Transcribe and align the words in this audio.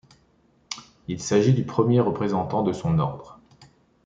Il 1.07 1.19
s'agit 1.21 1.53
du 1.53 1.63
premier 1.63 1.99
représentant 1.99 2.63
de 2.63 2.73
son 2.73 2.97
ordre. 2.97 3.39